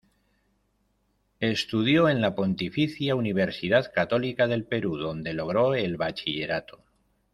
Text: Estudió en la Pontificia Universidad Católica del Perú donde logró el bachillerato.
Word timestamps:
Estudió 1.39 2.09
en 2.09 2.21
la 2.21 2.33
Pontificia 2.33 3.13
Universidad 3.15 3.93
Católica 3.93 4.47
del 4.47 4.65
Perú 4.65 4.97
donde 4.97 5.31
logró 5.35 5.75
el 5.75 5.95
bachillerato. 5.95 6.83